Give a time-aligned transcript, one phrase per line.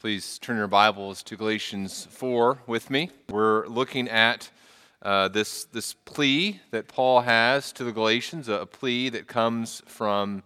[0.00, 3.10] Please turn your Bibles to Galatians 4 with me.
[3.28, 4.48] We're looking at
[5.02, 9.82] uh, this, this plea that Paul has to the Galatians, a, a plea that comes
[9.84, 10.42] from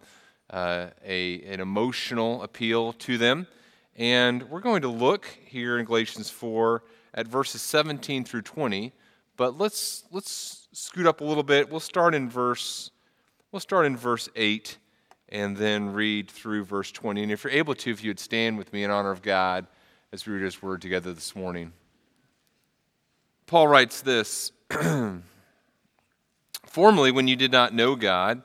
[0.49, 3.47] uh, a, an emotional appeal to them.
[3.95, 6.83] And we're going to look here in Galatians 4
[7.13, 8.91] at verses 17 through 20.
[9.37, 11.71] But let's, let's scoot up a little bit.
[11.71, 12.91] We'll start in verse,
[13.53, 14.77] we'll start in verse 8
[15.35, 17.23] and then read through verse 20.
[17.23, 19.67] And if you're able to, if you would stand with me in honor of God
[20.13, 21.73] as we read his word together this morning.
[23.45, 24.53] Paul writes this
[26.65, 28.43] Formerly, when you did not know God,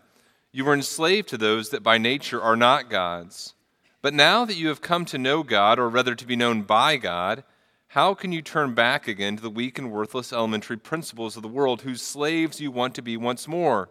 [0.50, 3.54] you were enslaved to those that by nature are not God's.
[4.02, 6.96] But now that you have come to know God, or rather to be known by
[6.96, 7.44] God,
[7.88, 11.48] how can you turn back again to the weak and worthless elementary principles of the
[11.48, 13.90] world, whose slaves you want to be once more?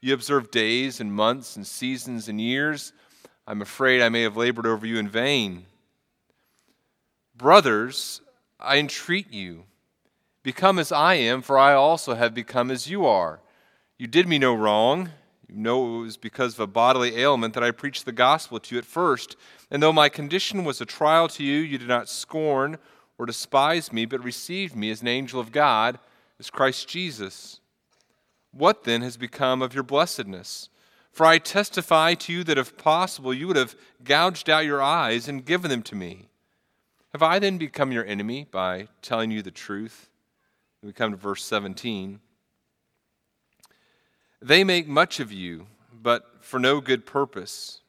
[0.00, 2.92] You observe days and months and seasons and years.
[3.46, 5.66] I'm afraid I may have labored over you in vain.
[7.36, 8.20] Brothers,
[8.60, 9.64] I entreat you,
[10.42, 13.40] become as I am, for I also have become as you are.
[13.98, 15.10] You did me no wrong.
[15.48, 18.74] You know it was because of a bodily ailment that I preached the gospel to
[18.74, 19.36] you at first.
[19.70, 22.78] And though my condition was a trial to you, you did not scorn
[23.18, 25.98] or despise me, but received me as an angel of God,
[26.38, 27.60] as Christ Jesus.
[28.52, 30.68] What then has become of your blessedness?
[31.12, 35.28] For I testify to you that if possible, you would have gouged out your eyes
[35.28, 36.28] and given them to me.
[37.12, 40.08] Have I then become your enemy by telling you the truth?
[40.82, 42.20] We come to verse 17.
[44.40, 47.80] They make much of you, but for no good purpose.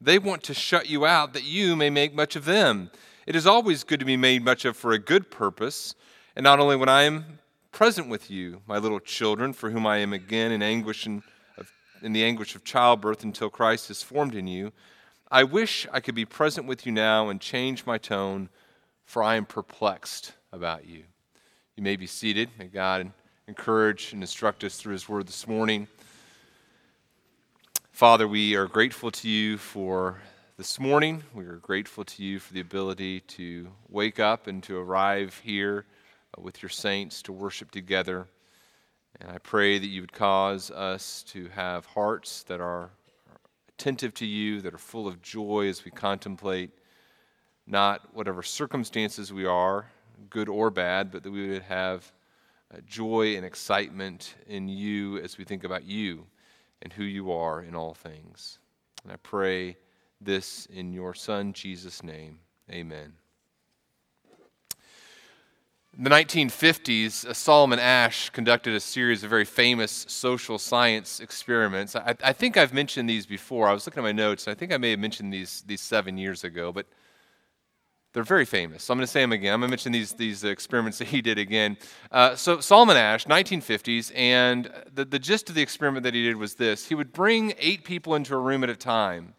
[0.00, 2.90] They want to shut you out that you may make much of them.
[3.26, 5.94] It is always good to be made much of for a good purpose,
[6.34, 7.38] and not only when I am
[7.76, 11.22] present with you, my little children, for whom I am again in anguish in,
[11.58, 14.72] of, in the anguish of childbirth until Christ is formed in you.
[15.30, 18.48] I wish I could be present with you now and change my tone,
[19.04, 21.02] for I am perplexed about you.
[21.76, 22.48] You may be seated.
[22.58, 23.12] May God
[23.46, 25.86] encourage and instruct us through His word this morning.
[27.92, 30.22] Father, we are grateful to you for
[30.56, 31.24] this morning.
[31.34, 35.84] We are grateful to you for the ability to wake up and to arrive here
[36.36, 38.26] with your saints to worship together.
[39.20, 42.90] And I pray that you would cause us to have hearts that are
[43.68, 46.70] attentive to you, that are full of joy as we contemplate
[47.66, 49.86] not whatever circumstances we are,
[50.30, 52.10] good or bad, but that we would have
[52.72, 56.24] uh, joy and excitement in you as we think about you
[56.82, 58.58] and who you are in all things.
[59.02, 59.76] And I pray
[60.20, 62.38] this in your Son, Jesus' name.
[62.70, 63.12] Amen.
[65.98, 71.96] The 1950s, uh, Solomon Asch conducted a series of very famous social science experiments.
[71.96, 73.66] I, I, think I've mentioned these before.
[73.66, 75.80] I was looking at my notes, and I think I may have mentioned these, these
[75.80, 76.84] seven years ago, but
[78.12, 78.84] they're very famous.
[78.84, 79.54] So I'm going to say them again.
[79.54, 81.78] I'm going to mention these, these experiments that he did again.
[82.12, 86.36] Uh, so, Solomon Asch, 1950s, and the, the gist of the experiment that he did
[86.36, 89.32] was this he would bring eight people into a room at a time,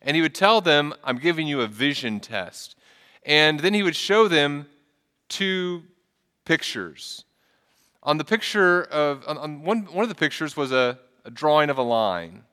[0.00, 2.76] and he would tell them, I'm giving you a vision test.
[3.24, 4.66] And then he would show them
[5.28, 5.82] two
[6.44, 7.24] pictures.
[8.02, 11.78] On the picture of, on one, one of the pictures was a, a drawing of
[11.78, 12.44] a line.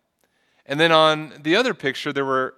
[0.66, 2.56] And then on the other picture, there were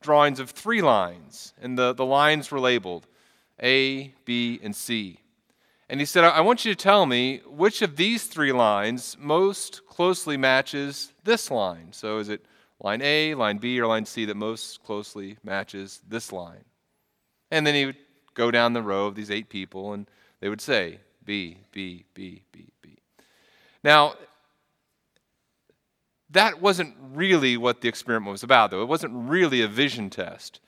[0.00, 3.06] drawings of three lines, and the, the lines were labeled
[3.62, 5.18] A, B, and C.
[5.88, 9.86] And he said, I want you to tell me which of these three lines most
[9.86, 11.88] closely matches this line.
[11.92, 12.46] So is it
[12.80, 16.64] line A, line B, or line C that most closely matches this line?
[17.50, 17.96] And then he would
[18.34, 20.06] go down the row of these eight people and
[20.40, 22.98] they would say B, B, B, B, B.
[23.84, 24.14] Now,
[26.30, 28.82] that wasn't really what the experiment was about, though.
[28.82, 30.60] It wasn't really a vision test.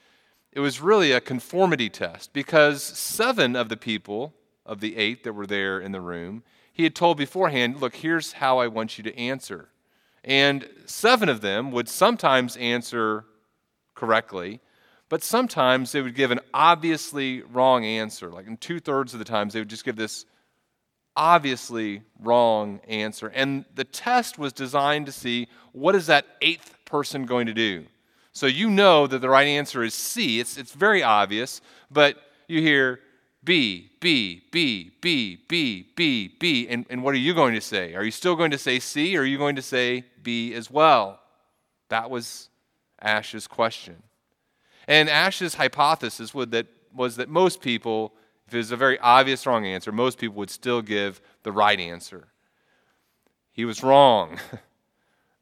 [0.52, 4.34] It was really a conformity test because seven of the people,
[4.66, 6.42] of the eight that were there in the room,
[6.72, 9.69] he had told beforehand, Look, here's how I want you to answer.
[10.22, 13.25] And seven of them would sometimes answer
[13.94, 14.60] correctly,
[15.09, 18.31] but sometimes they would give an obviously wrong answer.
[18.31, 20.25] Like in two thirds of the times, they would just give this
[21.17, 23.29] obviously wrong answer.
[23.29, 27.84] And the test was designed to see what is that eighth person going to do.
[28.32, 30.40] So you know that the right answer is C.
[30.40, 32.17] It's, it's very obvious, but
[32.49, 32.99] you hear
[33.44, 36.69] B, B, B, B, B, B, B.
[36.69, 37.94] And, and what are you going to say?
[37.94, 40.70] Are you still going to say C or are you going to say B as
[40.70, 41.20] well?
[41.90, 42.49] That was
[43.00, 44.02] Asch's question.
[44.86, 48.14] And Asch's hypothesis would that, was that most people,
[48.46, 51.78] if it was a very obvious wrong answer, most people would still give the right
[51.78, 52.28] answer.
[53.52, 54.38] He was wrong.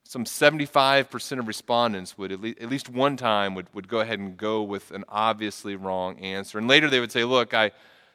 [0.05, 4.19] some 75% of respondents would at least, at least one time would, would go ahead
[4.19, 6.59] and go with an obviously wrong answer.
[6.59, 7.71] And later they would say, look, I,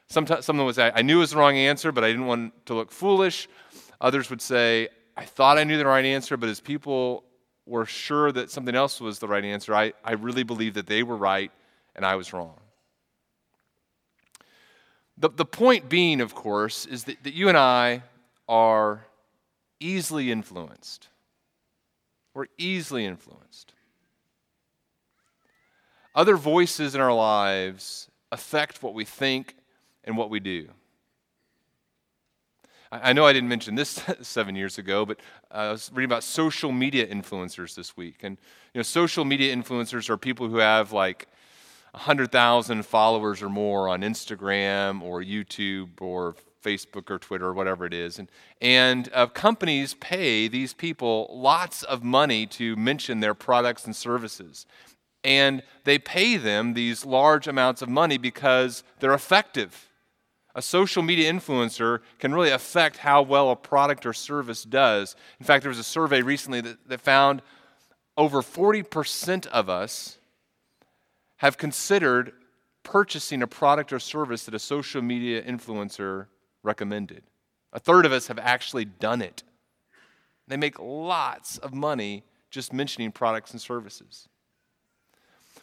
[0.06, 2.66] sometimes, someone would say, I knew it was the wrong answer, but I didn't want
[2.66, 3.48] to look foolish.
[4.00, 7.24] Others would say, I thought I knew the right answer, but as people
[7.68, 11.02] were sure that something else was the right answer, I, I really believed that they
[11.02, 11.50] were right
[11.94, 12.58] and I was wrong.
[15.18, 18.02] The, the point being, of course, is that, that you and I
[18.48, 19.04] are
[19.80, 21.08] easily influenced.
[22.34, 23.72] We're easily influenced.
[26.14, 29.54] Other voices in our lives affect what we think
[30.04, 30.68] and what we do.
[32.90, 35.20] I know I didn't mention this seven years ago, but
[35.50, 38.20] I was reading about social media influencers this week.
[38.22, 38.38] And,
[38.72, 41.28] you know, social media influencers are people who have like
[41.92, 47.94] 100,000 followers or more on Instagram or YouTube or Facebook or Twitter or whatever it
[47.94, 48.18] is.
[48.18, 48.30] And,
[48.60, 54.66] and uh, companies pay these people lots of money to mention their products and services.
[55.24, 59.87] And they pay them these large amounts of money because they're effective.
[60.58, 65.14] A social media influencer can really affect how well a product or service does.
[65.38, 67.42] In fact, there was a survey recently that, that found
[68.16, 70.18] over 40% of us
[71.36, 72.32] have considered
[72.82, 76.26] purchasing a product or service that a social media influencer
[76.64, 77.22] recommended.
[77.72, 79.44] A third of us have actually done it.
[80.48, 84.28] They make lots of money just mentioning products and services.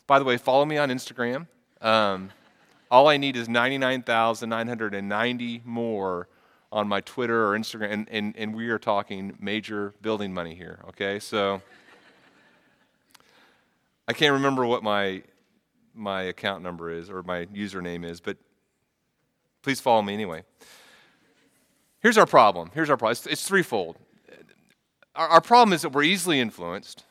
[0.07, 1.47] By the way, follow me on Instagram.
[1.81, 2.29] Um,
[2.91, 6.27] all I need is 99,990 more
[6.71, 10.79] on my Twitter or Instagram, and, and, and we are talking major building money here,
[10.89, 11.19] okay?
[11.19, 11.61] So
[14.07, 15.23] I can't remember what my,
[15.93, 18.37] my account number is or my username is, but
[19.61, 20.43] please follow me anyway.
[22.01, 22.71] Here's our problem.
[22.73, 23.13] Here's our problem.
[23.13, 23.97] It's, it's threefold.
[25.15, 27.03] Our, our problem is that we're easily influenced.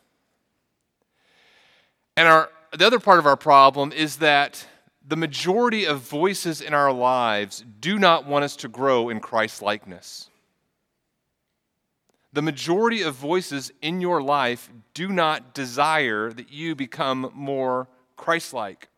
[2.16, 4.66] And our, the other part of our problem is that
[5.06, 9.60] the majority of voices in our lives do not want us to grow in Christ
[9.60, 10.30] likeness.
[12.32, 17.86] The majority of voices in your life do not desire that you become more
[18.16, 18.88] Christ like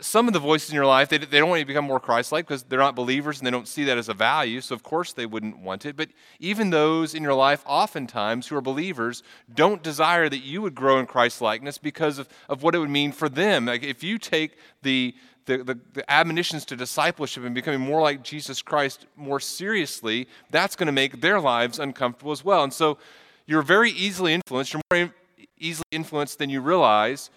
[0.00, 2.00] some of the voices in your life, they, they don't want you to become more
[2.00, 4.60] Christ like because they're not believers and they don't see that as a value.
[4.60, 5.96] So, of course, they wouldn't want it.
[5.96, 6.10] But
[6.40, 9.22] even those in your life, oftentimes, who are believers,
[9.54, 12.90] don't desire that you would grow in Christ likeness because of, of what it would
[12.90, 13.66] mean for them.
[13.66, 15.14] Like if you take the,
[15.46, 20.76] the, the, the admonitions to discipleship and becoming more like Jesus Christ more seriously, that's
[20.76, 22.62] going to make their lives uncomfortable as well.
[22.62, 22.98] And so,
[23.46, 24.72] you're very easily influenced.
[24.72, 25.12] You're more
[25.58, 27.30] easily influenced than you realize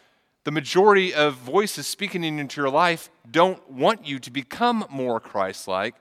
[0.43, 5.67] the majority of voices speaking into your life don't want you to become more Christ
[5.67, 5.95] like.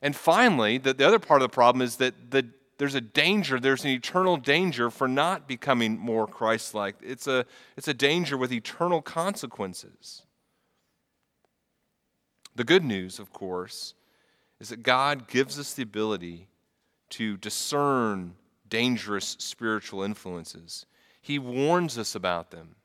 [0.00, 2.46] And finally, the, the other part of the problem is that the,
[2.78, 6.96] there's a danger, there's an eternal danger for not becoming more Christ like.
[7.02, 7.44] It's a,
[7.76, 10.22] it's a danger with eternal consequences.
[12.54, 13.94] The good news, of course,
[14.60, 16.46] is that God gives us the ability
[17.10, 18.34] to discern
[18.68, 20.86] dangerous spiritual influences.
[21.20, 22.76] He warns us about them.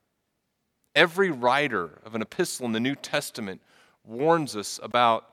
[0.95, 3.61] Every writer of an epistle in the New Testament
[4.05, 5.29] warns us about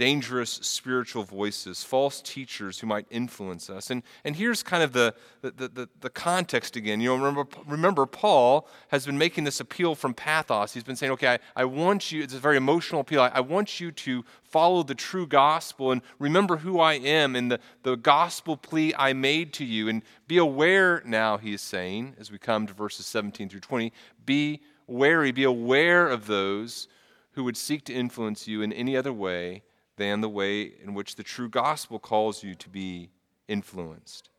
[0.00, 3.90] dangerous spiritual voices, false teachers who might influence us.
[3.90, 7.02] And, and here's kind of the, the, the, the, context again.
[7.02, 10.72] You know, remember, remember, Paul has been making this appeal from pathos.
[10.72, 13.20] He's been saying, okay, I, I want you, it's a very emotional appeal.
[13.20, 17.52] I, I want you to follow the true gospel and remember who I am and
[17.52, 19.90] the, the gospel plea I made to you.
[19.90, 23.92] And be aware now, he is saying, as we come to verses 17 through 20,
[24.24, 26.88] be wary, be aware of those
[27.32, 29.62] who would seek to influence you in any other way
[30.00, 33.10] than the way in which the true gospel calls you to be
[33.48, 34.30] influenced.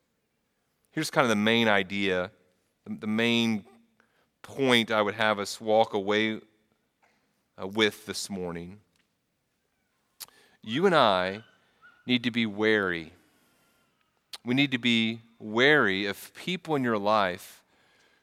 [0.90, 2.32] Here's kind of the main idea,
[2.88, 3.64] the main
[4.42, 6.42] point I would have us walk away
[7.62, 8.80] uh, with this morning.
[10.64, 11.44] You and I
[12.08, 13.14] need to be wary.
[14.44, 17.62] We need to be wary of people in your life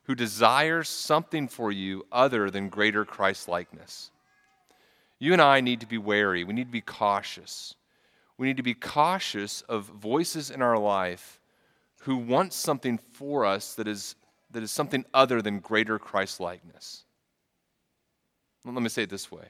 [0.03, 4.11] who desire something for you other than greater Christ likeness.
[5.19, 6.45] You and I need to be wary.
[6.45, 7.75] We need to be cautious.
[8.37, 11.41] We need to be cautious of voices in our life
[12.03, 14.15] who want something for us that is,
[14.53, 17.03] that is something other than greater Christ likeness.
[18.65, 19.49] Let me say it this way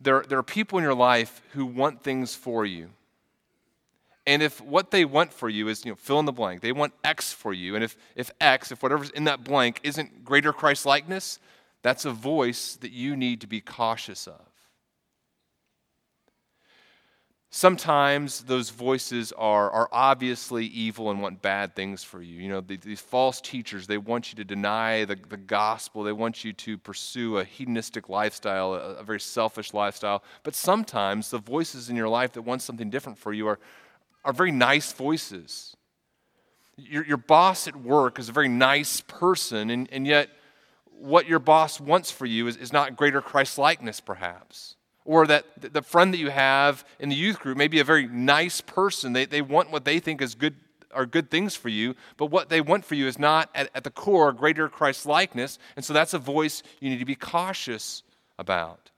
[0.00, 2.90] there, there are people in your life who want things for you.
[4.26, 6.72] And if what they want for you is, you know, fill in the blank, they
[6.72, 7.74] want X for you.
[7.74, 11.38] And if, if X, if whatever's in that blank isn't greater Christ likeness,
[11.82, 14.49] that's a voice that you need to be cautious of.
[17.52, 22.40] Sometimes those voices are, are obviously evil and want bad things for you.
[22.40, 26.04] You know, the, these false teachers, they want you to deny the, the gospel.
[26.04, 30.22] They want you to pursue a hedonistic lifestyle, a, a very selfish lifestyle.
[30.44, 33.58] But sometimes the voices in your life that want something different for you are,
[34.24, 35.76] are very nice voices.
[36.76, 40.30] Your, your boss at work is a very nice person, and, and yet
[40.84, 44.76] what your boss wants for you is, is not greater Christ likeness, perhaps
[45.10, 48.06] or that the friend that you have in the youth group may be a very
[48.06, 49.12] nice person.
[49.12, 50.54] They, they want what they think is good
[50.92, 53.82] are good things for you, but what they want for you is not at, at
[53.82, 55.58] the core greater Christ likeness.
[55.74, 58.04] And so that's a voice you need to be cautious
[58.38, 58.90] about.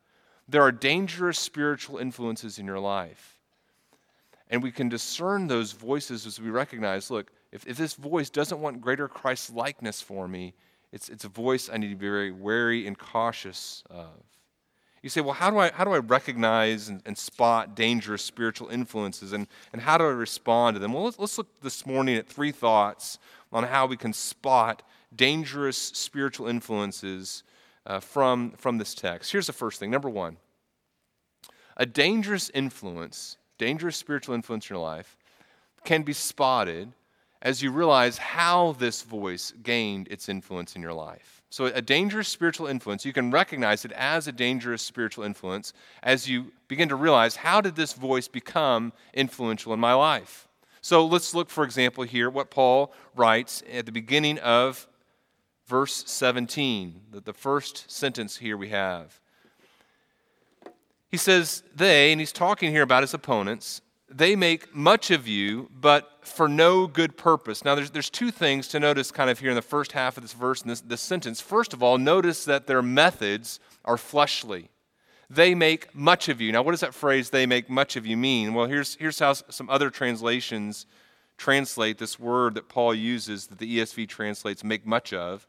[0.48, 3.38] There are dangerous spiritual influences in your life.
[4.50, 8.60] And we can discern those voices as we recognize look, if, if this voice doesn't
[8.60, 10.52] want greater Christ likeness for me,
[10.92, 14.10] it's, it's a voice I need to be very wary and cautious of.
[15.02, 18.68] You say, well, how do I, how do I recognize and, and, spot dangerous spiritual
[18.68, 20.92] influences and, and how do I respond to them?
[20.92, 23.18] Well, let's, let's look this morning at three thoughts
[23.52, 24.82] on how we can spot
[25.14, 27.42] dangerous spiritual influences
[27.84, 29.32] uh, from, from this text.
[29.32, 29.90] Here's the first thing.
[29.90, 30.36] Number one,
[31.76, 35.16] a dangerous influence, dangerous spiritual influence in your life,
[35.84, 36.92] can be spotted
[37.40, 41.41] as you realize how this voice gained its influence in your life.
[41.52, 46.26] So, a dangerous spiritual influence, you can recognize it as a dangerous spiritual influence as
[46.26, 50.48] you begin to realize how did this voice become influential in my life?
[50.80, 54.88] So, let's look, for example, here what Paul writes at the beginning of
[55.66, 59.20] verse 17, the first sentence here we have.
[61.10, 63.81] He says, They, and he's talking here about his opponents,
[64.14, 67.64] they make much of you, but for no good purpose.
[67.64, 70.22] Now, there's, there's two things to notice kind of here in the first half of
[70.22, 71.40] this verse and this, this sentence.
[71.40, 74.68] First of all, notice that their methods are fleshly.
[75.28, 76.52] They make much of you.
[76.52, 78.54] Now, what does that phrase, they make much of you, mean?
[78.54, 80.86] Well, here's, here's how some other translations
[81.38, 85.46] translate this word that Paul uses, that the ESV translates make much of.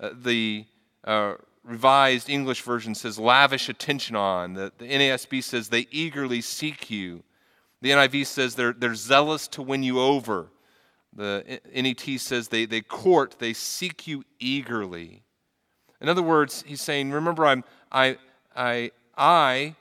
[0.00, 0.64] Uh, the
[1.04, 4.54] uh, Revised English version says lavish attention on.
[4.54, 7.22] The, the NASB says they eagerly seek you.
[7.80, 10.48] The NIV says they're, they're zealous to win you over.
[11.14, 15.22] The NET says they, they court, they seek you eagerly.
[16.00, 18.18] In other words, he's saying, remember, I'm, I,
[18.54, 19.74] I, I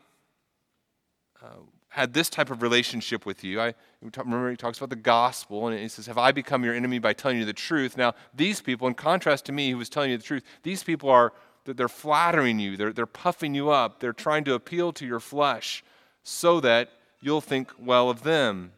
[1.44, 1.48] uh,
[1.89, 3.62] had this type of relationship with you.
[3.62, 7.00] I remember he talks about the gospel, and he says, Have I become your enemy
[7.00, 7.98] by telling you the truth?
[7.98, 11.10] Now, these people, in contrast to me who was telling you the truth, these people
[11.10, 11.34] are
[11.66, 15.84] they're flattering you, they're, they're puffing you up, they're trying to appeal to your flesh
[16.24, 16.89] so that
[17.27, 18.72] you'll think well of them.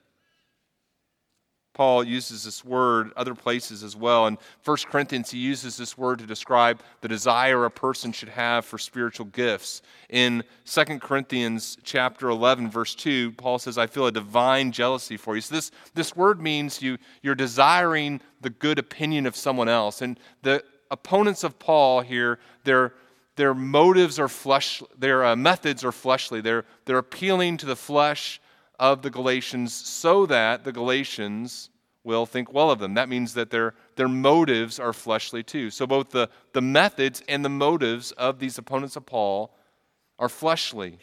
[1.75, 4.25] Paul uses this word other places as well.
[4.25, 8.65] In 1 Corinthians, he uses this word to describe the desire a person should have
[8.65, 9.84] for spiritual gifts.
[10.10, 15.36] In 2 Corinthians chapter 11, verse 2, Paul says, I feel a divine jealousy for
[15.36, 15.41] you.
[15.41, 20.01] So this, this word means you, you're desiring the good opinion of someone else.
[20.01, 22.94] And the opponents of Paul here, they're
[23.39, 26.41] their motives are flesh, their uh, methods are fleshly.
[26.41, 28.41] They're, they're appealing to the flesh
[28.77, 31.69] of the Galatians so that the Galatians
[32.03, 32.96] will think well of them.
[32.96, 35.69] That means that their, their motives are fleshly too.
[35.69, 39.55] So both the, the methods and the motives of these opponents of Paul
[40.17, 40.98] are fleshly.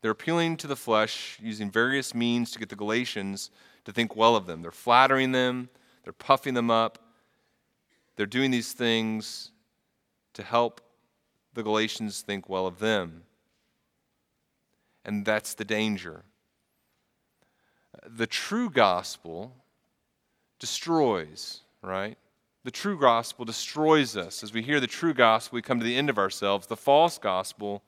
[0.00, 3.50] They're appealing to the flesh using various means to get the Galatians
[3.84, 4.62] to think well of them.
[4.62, 5.68] They're flattering them,
[6.04, 6.98] they're puffing them up,
[8.16, 9.52] they're doing these things
[10.38, 10.80] to help
[11.54, 13.24] the Galatians think well of them.
[15.04, 16.22] And that's the danger.
[18.06, 19.52] The true gospel
[20.60, 22.16] destroys, right?
[22.62, 24.44] The true gospel destroys us.
[24.44, 26.68] As we hear the true gospel, we come to the end of ourselves.
[26.68, 27.82] The false gospel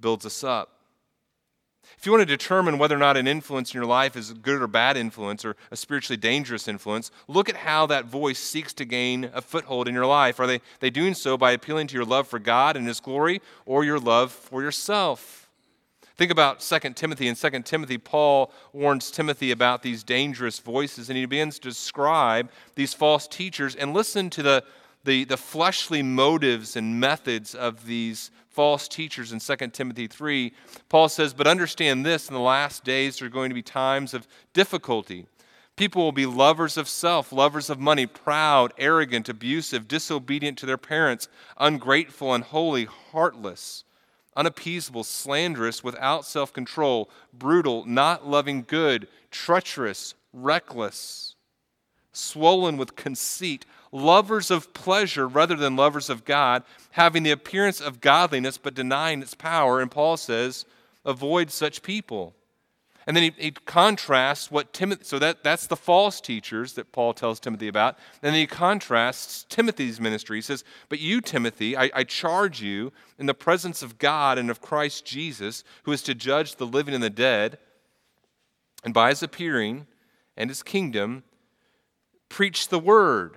[0.00, 0.73] builds us up.
[1.98, 4.34] If you want to determine whether or not an influence in your life is a
[4.34, 8.72] good or bad influence or a spiritually dangerous influence, look at how that voice seeks
[8.74, 10.40] to gain a foothold in your life.
[10.40, 13.40] Are they, they doing so by appealing to your love for God and His glory
[13.66, 15.44] or your love for yourself?
[16.16, 17.26] Think about 2 Timothy.
[17.26, 22.50] In 2 Timothy, Paul warns Timothy about these dangerous voices, and he begins to describe
[22.76, 24.64] these false teachers and listen to the,
[25.02, 30.52] the, the fleshly motives and methods of these false teachers in 2 Timothy 3,
[30.88, 34.14] Paul says, But understand this in the last days there are going to be times
[34.14, 35.26] of difficulty.
[35.76, 40.78] People will be lovers of self, lovers of money, proud, arrogant, abusive, disobedient to their
[40.78, 43.82] parents, ungrateful, unholy, heartless,
[44.36, 51.34] unappeasable, slanderous, without self control, brutal, not loving good, treacherous, reckless,
[52.12, 58.00] swollen with conceit lovers of pleasure rather than lovers of God, having the appearance of
[58.00, 59.80] godliness but denying its power.
[59.80, 60.66] And Paul says,
[61.04, 62.34] avoid such people.
[63.06, 67.12] And then he, he, contrasts what Timothy, so that, that's the false teachers that Paul
[67.12, 67.98] tells Timothy about.
[68.22, 70.38] And then he contrasts Timothy's ministry.
[70.38, 74.50] He says, But you, Timothy, I, I charge you in the presence of God and
[74.50, 77.58] of Christ Jesus, who is to judge the living and the dead,
[78.82, 79.86] and by his appearing
[80.34, 81.24] and his kingdom,
[82.30, 83.36] preach the word.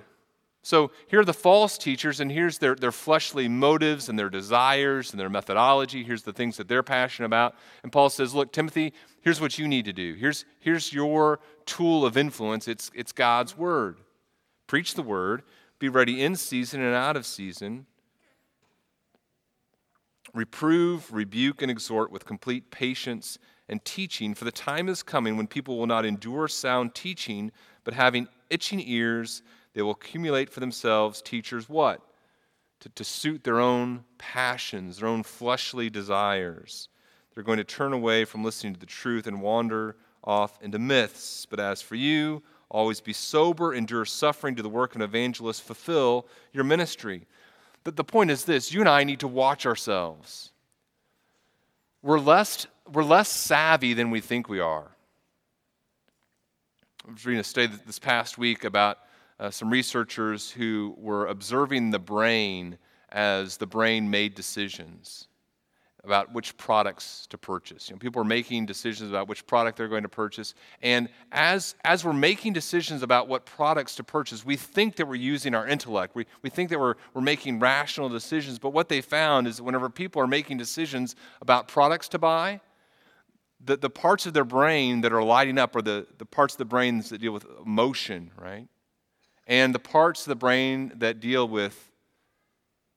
[0.67, 5.11] So here are the false teachers, and here's their, their fleshly motives and their desires
[5.11, 6.03] and their methodology.
[6.03, 7.55] Here's the things that they're passionate about.
[7.83, 10.15] And Paul says, Look, Timothy, here's what you need to do.
[10.15, 13.99] Here's, here's your tool of influence it's, it's God's word.
[14.67, 15.43] Preach the word,
[15.79, 17.85] be ready in season and out of season.
[20.33, 25.47] Reprove, rebuke, and exhort with complete patience and teaching, for the time is coming when
[25.47, 27.53] people will not endure sound teaching,
[27.85, 29.43] but having itching ears,
[29.73, 32.01] they will accumulate for themselves teachers what?
[32.81, 36.89] To, to suit their own passions, their own fleshly desires.
[37.33, 41.45] They're going to turn away from listening to the truth and wander off into myths.
[41.45, 45.63] But as for you, always be sober, endure suffering, do the work of an evangelist,
[45.63, 47.25] fulfill your ministry.
[47.83, 50.51] But the point is this you and I need to watch ourselves.
[52.01, 54.91] We're less, we're less savvy than we think we are.
[57.07, 58.97] I was reading a study this past week about
[59.39, 62.77] uh, some researchers who were observing the brain
[63.09, 65.27] as the brain made decisions
[66.03, 67.89] about which products to purchase.
[67.89, 70.53] You know, people are making decisions about which product they're going to purchase.
[70.81, 75.15] And as, as we're making decisions about what products to purchase, we think that we're
[75.15, 76.15] using our intellect.
[76.15, 78.57] We, we think that we're, we're making rational decisions.
[78.57, 82.61] But what they found is that whenever people are making decisions about products to buy,
[83.63, 86.59] the, the parts of their brain that are lighting up are the, the parts of
[86.59, 88.67] the brains that deal with emotion, right?
[89.47, 91.89] And the parts of the brain that deal with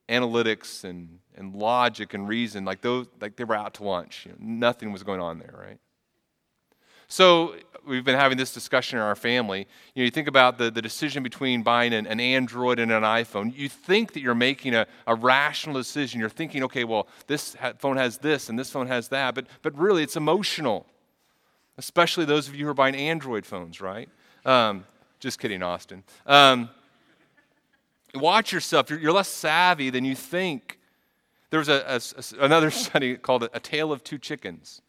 [0.09, 4.27] analytics and, and logic and reason, like those, like they were out to lunch.
[4.27, 5.79] You know, nothing was going on there, right?
[7.07, 7.55] So
[7.87, 9.67] we've been having this discussion in our family.
[9.95, 13.03] You know, you think about the, the decision between buying an, an Android and an
[13.03, 13.57] iPhone.
[13.57, 16.21] You think that you're making a, a rational decision.
[16.21, 19.37] You're thinking, okay, well, this phone has this and this phone has that.
[19.37, 20.87] But, but really, it's emotional,
[21.79, 24.09] especially those of you who are buying Android phones, right?
[24.45, 24.85] Um,
[25.21, 26.03] just kidding, Austin.
[26.27, 26.71] Um,
[28.15, 28.91] watch yourself.
[28.91, 30.79] You're, you're, less savvy than you think.
[31.51, 34.81] There was a, a, another study called A Tale of Two Chickens.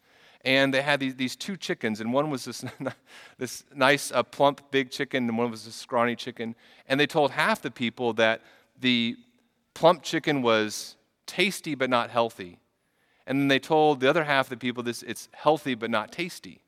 [0.44, 2.64] And they had these, these two chickens, and one was this,
[3.38, 6.56] this nice, uh, plump, big chicken, and one was a scrawny chicken.
[6.88, 8.40] And they told half the people that
[8.80, 9.16] the
[9.74, 12.58] plump chicken was tasty but not healthy.
[13.26, 16.10] And then they told the other half of the people this it's healthy but not
[16.10, 16.62] tasty.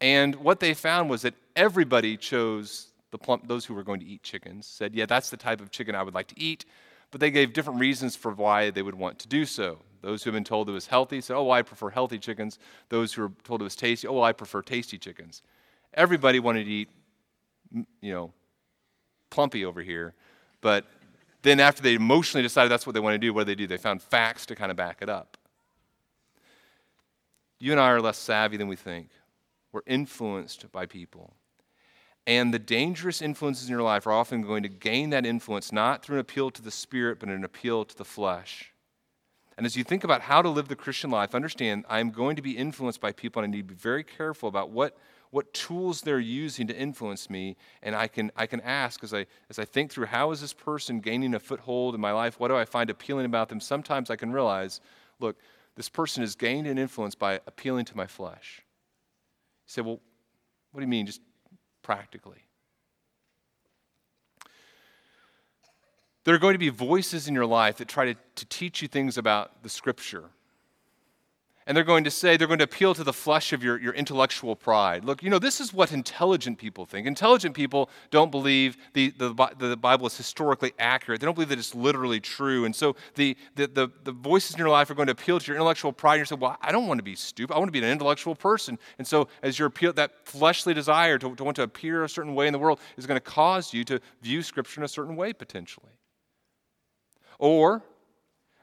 [0.00, 4.06] And what they found was that everybody chose the plump, those who were going to
[4.06, 6.64] eat chickens said, Yeah, that's the type of chicken I would like to eat.
[7.10, 9.78] But they gave different reasons for why they would want to do so.
[10.02, 12.58] Those who have been told it was healthy said, Oh, well, I prefer healthy chickens.
[12.88, 15.42] Those who were told it was tasty, Oh, well, I prefer tasty chickens.
[15.94, 16.88] Everybody wanted to eat,
[17.72, 18.32] you know,
[19.30, 20.14] plumpy over here.
[20.60, 20.84] But
[21.42, 23.66] then after they emotionally decided that's what they want to do, what do they do?
[23.66, 25.36] They found facts to kind of back it up.
[27.58, 29.08] You and I are less savvy than we think.
[29.72, 31.34] We're influenced by people.
[32.28, 36.04] And the dangerous influences in your life are often going to gain that influence not
[36.04, 38.74] through an appeal to the spirit, but an appeal to the flesh.
[39.56, 42.42] And as you think about how to live the Christian life, understand I'm going to
[42.42, 44.98] be influenced by people, and I need to be very careful about what,
[45.30, 47.56] what tools they're using to influence me.
[47.82, 50.52] And I can, I can ask as I, as I think through how is this
[50.52, 52.38] person gaining a foothold in my life?
[52.38, 53.58] What do I find appealing about them?
[53.58, 54.82] Sometimes I can realize,
[55.18, 55.38] look,
[55.76, 58.62] this person has gained an influence by appealing to my flesh.
[59.66, 59.98] You say, well,
[60.72, 61.22] what do you mean, just
[61.88, 62.44] practically?
[66.24, 68.88] There are going to be voices in your life that try to, to teach you
[68.88, 70.24] things about the scripture
[71.68, 73.92] and they're going to say, they're going to appeal to the flesh of your, your
[73.92, 75.04] intellectual pride.
[75.04, 77.06] Look, you know, this is what intelligent people think.
[77.06, 81.58] Intelligent people don't believe the, the, the Bible is historically accurate, they don't believe that
[81.58, 82.64] it's literally true.
[82.64, 85.46] And so the, the, the, the voices in your life are going to appeal to
[85.46, 86.14] your intellectual pride.
[86.14, 87.54] And you say, well, I don't want to be stupid.
[87.54, 88.78] I want to be an intellectual person.
[88.96, 92.34] And so as your appeal, that fleshly desire to, to want to appear a certain
[92.34, 95.16] way in the world is going to cause you to view Scripture in a certain
[95.16, 95.92] way potentially.
[97.38, 97.82] Or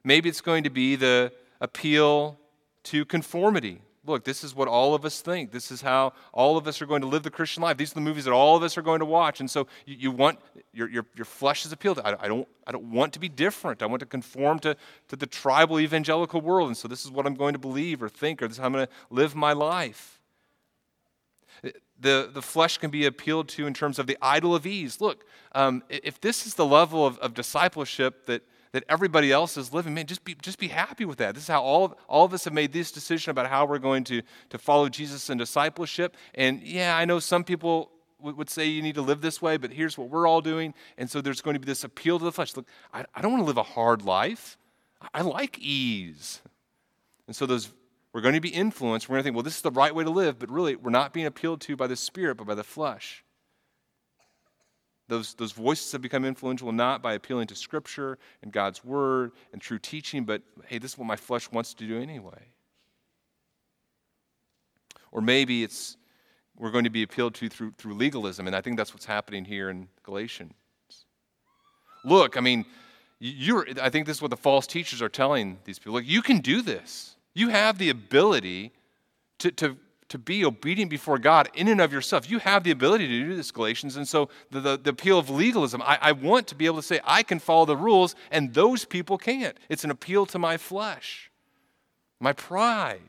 [0.03, 2.39] maybe it's going to be the appeal
[2.85, 3.81] to conformity.
[4.07, 5.51] Look, this is what all of us think.
[5.51, 7.77] This is how all of us are going to live the Christian life.
[7.77, 9.39] These are the movies that all of us are going to watch.
[9.39, 10.39] And so you, you want,
[10.73, 12.07] your, your, your flesh is appealed to.
[12.07, 13.81] I, I, don't, I don't want to be different.
[13.81, 16.67] I want to conform to, to the tribal evangelical world.
[16.67, 18.67] And so this is what I'm going to believe or think, or this is how
[18.67, 20.21] I'm going to live my life.
[21.99, 25.01] The, the flesh can be appealed to in terms of the idol of ease.
[25.01, 28.43] Look, um, if this is the level of, of discipleship that,
[28.75, 31.33] that everybody else is living, man, just be, just be happy with that.
[31.33, 34.03] This is how all, all of us have made this decision about how we're going
[34.03, 36.17] to, to follow Jesus in discipleship.
[36.33, 39.71] And yeah, I know some people would say you need to live this way, but
[39.71, 40.73] here's what we're all doing.
[40.97, 42.53] And so there's going to be this appeal to the flesh.
[42.57, 44.57] Look, I, I don't want to live a hard life.
[45.13, 46.41] I like ease.
[47.27, 47.71] And so those
[48.11, 49.07] we're going to be influenced.
[49.07, 50.89] We're going to think, well, this is the right way to live, but really we're
[50.89, 53.24] not being appealed to by the spirit, but by the flesh.
[55.07, 59.61] Those, those voices have become influential not by appealing to Scripture and God's Word and
[59.61, 62.51] true teaching, but hey, this is what my flesh wants to do anyway.
[65.11, 65.97] Or maybe it's
[66.57, 69.45] we're going to be appealed to through, through legalism, and I think that's what's happening
[69.45, 70.53] here in Galatians.
[72.03, 72.65] Look, I mean,
[73.19, 75.93] you're, I think this is what the false teachers are telling these people.
[75.93, 77.15] Look, you can do this.
[77.33, 78.71] You have the ability
[79.39, 79.77] to, to,
[80.15, 82.31] to be obedient before God in and of yourself.
[82.31, 83.97] You have the ability to do this, Galatians.
[83.97, 86.83] And so the, the, the appeal of legalism, I, I want to be able to
[86.83, 89.57] say, I can follow the rules, and those people can't.
[89.67, 91.29] It's an appeal to my flesh,
[92.21, 93.01] my pride.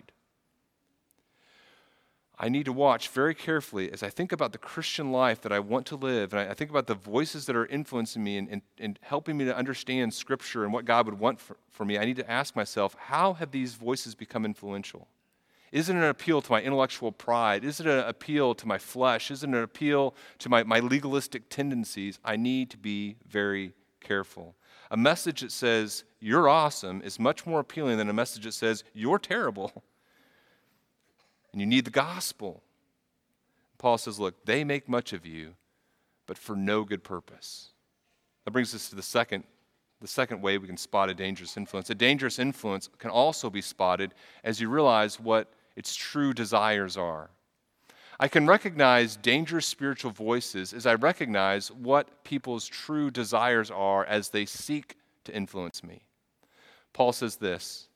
[2.38, 5.61] I need to watch very carefully as I think about the Christian life that I
[5.61, 8.62] want to live, and I, think about the voices that are influencing me and, and,
[8.79, 11.99] and, helping me to understand Scripture and what God would want for, for me.
[11.99, 15.09] I need to ask myself, how have these voices become influential?
[15.76, 17.62] Is it an appeal to my intellectual pride?
[17.62, 19.30] Is it an appeal to my flesh?
[19.30, 22.18] Is it an appeal to my, my legalistic tendencies?
[22.24, 24.54] I need to be very careful.
[24.90, 28.84] A message that says, you're awesome, is much more appealing than a message that says,
[28.94, 29.84] you're terrible.
[31.52, 32.62] And you need the gospel.
[33.78, 35.54] Paul says, look, they make much of you,
[36.26, 37.70] but for no good purpose.
[38.44, 39.44] That brings us to the second
[40.02, 41.88] the second way we can spot a dangerous influence.
[41.88, 44.12] A dangerous influence can also be spotted
[44.44, 47.30] as you realize what its true desires are.
[48.18, 54.30] I can recognize dangerous spiritual voices as I recognize what people's true desires are as
[54.30, 56.02] they seek to influence me.
[56.94, 57.88] Paul says this,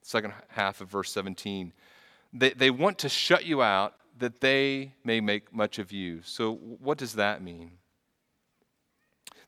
[0.00, 1.74] second half of verse 17.
[2.32, 6.22] They, they want to shut you out that they may make much of you.
[6.22, 7.72] So, what does that mean?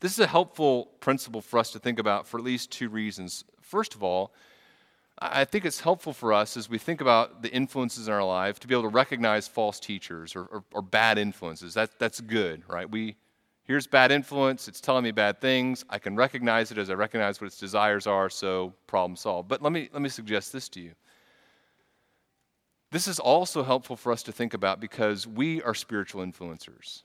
[0.00, 3.44] This is a helpful principle for us to think about for at least two reasons.
[3.60, 4.32] First of all,
[5.20, 8.60] I think it's helpful for us as we think about the influences in our life
[8.60, 11.74] to be able to recognize false teachers or, or, or bad influences.
[11.74, 12.88] That, that's good, right?
[12.88, 13.16] We,
[13.64, 15.84] here's bad influence, it's telling me bad things.
[15.90, 19.48] I can recognize it as I recognize what its desires are, so problem solved.
[19.48, 20.92] But let me, let me suggest this to you.
[22.90, 27.02] This is also helpful for us to think about because we are spiritual influencers.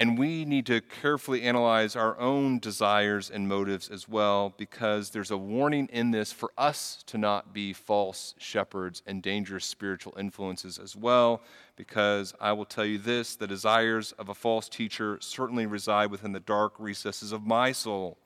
[0.00, 5.32] And we need to carefully analyze our own desires and motives as well, because there's
[5.32, 10.78] a warning in this for us to not be false shepherds and dangerous spiritual influences
[10.78, 11.42] as well.
[11.74, 16.30] Because I will tell you this the desires of a false teacher certainly reside within
[16.30, 18.18] the dark recesses of my soul.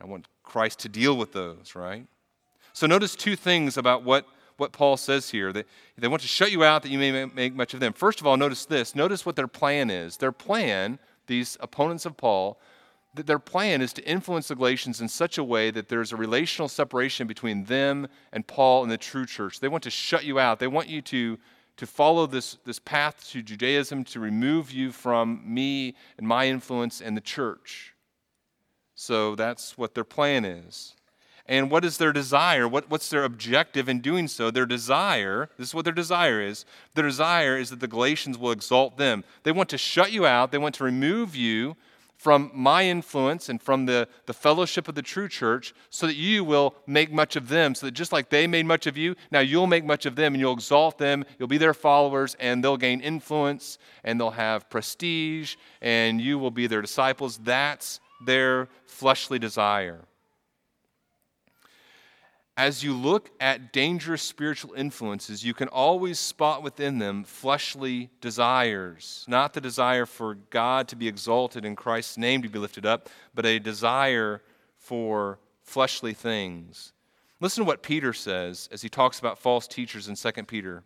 [0.00, 2.06] I want Christ to deal with those, right?
[2.72, 5.52] So notice two things about what what Paul says here.
[5.52, 5.66] That
[5.96, 7.92] they want to shut you out that you may make much of them.
[7.92, 8.94] First of all, notice this.
[8.94, 10.16] Notice what their plan is.
[10.16, 12.60] Their plan, these opponents of Paul,
[13.14, 16.16] that their plan is to influence the Galatians in such a way that there's a
[16.16, 19.60] relational separation between them and Paul and the true church.
[19.60, 20.58] They want to shut you out.
[20.58, 21.38] They want you to,
[21.78, 27.00] to follow this, this path to Judaism, to remove you from me and my influence
[27.00, 27.94] and the church.
[28.94, 30.95] So that's what their plan is.
[31.48, 32.66] And what is their desire?
[32.66, 34.50] What, what's their objective in doing so?
[34.50, 36.64] Their desire, this is what their desire is.
[36.94, 39.22] Their desire is that the Galatians will exalt them.
[39.44, 41.76] They want to shut you out, they want to remove you
[42.16, 46.42] from my influence and from the, the fellowship of the true church so that you
[46.42, 47.74] will make much of them.
[47.74, 50.34] So that just like they made much of you, now you'll make much of them
[50.34, 51.24] and you'll exalt them.
[51.38, 56.50] You'll be their followers and they'll gain influence and they'll have prestige and you will
[56.50, 57.38] be their disciples.
[57.38, 60.00] That's their fleshly desire
[62.56, 69.26] as you look at dangerous spiritual influences, you can always spot within them fleshly desires.
[69.28, 73.10] Not the desire for God to be exalted and Christ's name to be lifted up,
[73.34, 74.40] but a desire
[74.78, 76.92] for fleshly things.
[77.40, 80.82] Listen to what Peter says as he talks about false teachers in 2 Peter.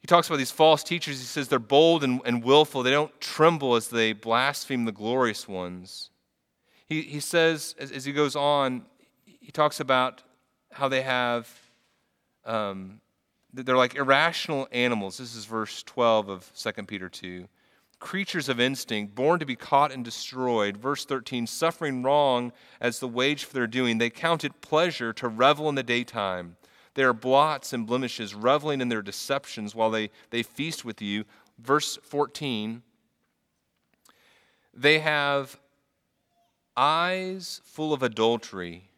[0.00, 1.18] He talks about these false teachers.
[1.18, 2.84] He says they're bold and, and willful.
[2.84, 6.10] They don't tremble as they blaspheme the glorious ones.
[6.90, 8.84] He, he says, as, as he goes on,
[9.24, 10.24] he talks about
[10.72, 11.48] how they have,
[12.44, 13.00] um,
[13.54, 15.16] they're like irrational animals.
[15.16, 17.46] This is verse 12 of 2 Peter 2.
[18.00, 20.76] Creatures of instinct, born to be caught and destroyed.
[20.76, 23.98] Verse 13, suffering wrong as the wage for their doing.
[23.98, 26.56] They count it pleasure to revel in the daytime.
[26.94, 31.24] They are blots and blemishes, reveling in their deceptions while they, they feast with you.
[31.60, 32.82] Verse 14,
[34.74, 35.60] they have
[36.76, 38.90] eyes full of adultery.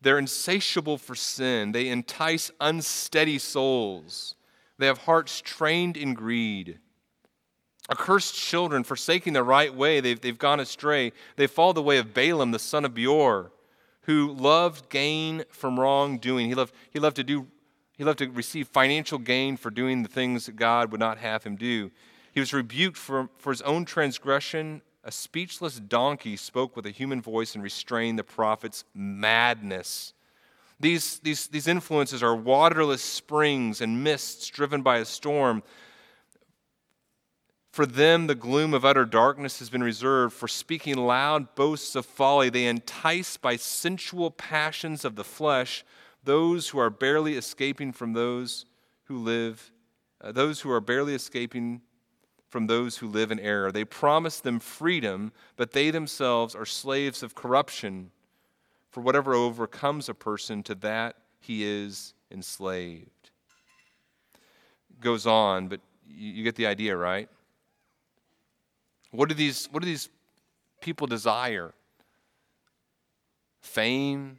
[0.00, 1.72] They're insatiable for sin.
[1.72, 4.34] They entice unsteady souls.
[4.78, 6.78] They have hearts trained in greed.
[7.90, 11.12] Accursed children, forsaking the right way, they've, they've gone astray.
[11.36, 13.52] They follow the way of Balaam, the son of Beor,
[14.02, 16.48] who loved gain from wrongdoing.
[16.48, 17.46] He loved, he loved to do
[17.96, 21.44] he loved to receive financial gain for doing the things that God would not have
[21.44, 21.92] him do.
[22.32, 24.82] He was rebuked for, for his own transgression.
[25.04, 30.14] A speechless donkey spoke with a human voice and restrained the prophet's madness.
[30.80, 35.62] These, these, these influences are waterless springs and mists driven by a storm.
[37.70, 40.32] For them, the gloom of utter darkness has been reserved.
[40.32, 45.84] For speaking loud boasts of folly, they entice by sensual passions of the flesh
[46.22, 48.64] those who are barely escaping from those
[49.04, 49.70] who live,
[50.22, 51.82] uh, those who are barely escaping
[52.54, 53.72] from those who live in error.
[53.72, 58.12] They promise them freedom, but they themselves are slaves of corruption.
[58.92, 63.30] For whatever overcomes a person, to that he is enslaved.
[65.00, 67.28] Goes on, but you, you get the idea, right?
[69.10, 70.08] What do these, what do these
[70.80, 71.74] people desire?
[73.62, 74.38] Fame,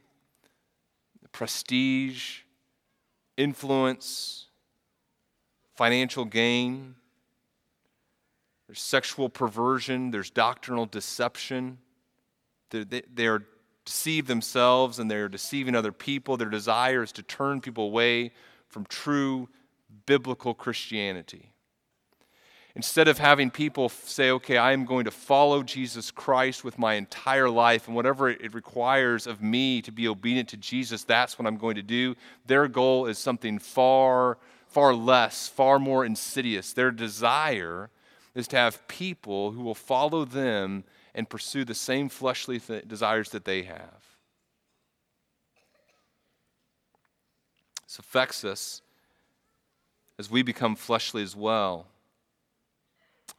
[1.32, 2.38] prestige,
[3.36, 4.46] influence,
[5.74, 6.94] financial gain.
[8.66, 11.78] There's sexual perversion, there's doctrinal deception.
[12.70, 13.44] They, they are
[13.84, 16.36] deceive themselves and they're deceiving other people.
[16.36, 18.32] Their desire is to turn people away
[18.68, 19.48] from true
[20.04, 21.52] biblical Christianity.
[22.74, 26.94] Instead of having people say, okay, I am going to follow Jesus Christ with my
[26.94, 31.46] entire life, and whatever it requires of me to be obedient to Jesus, that's what
[31.46, 32.16] I'm going to do.
[32.44, 34.36] Their goal is something far,
[34.68, 36.74] far less, far more insidious.
[36.74, 37.88] Their desire
[38.36, 43.30] is to have people who will follow them and pursue the same fleshly th- desires
[43.30, 44.04] that they have.
[47.86, 48.82] This affects us
[50.18, 51.86] as we become fleshly as well.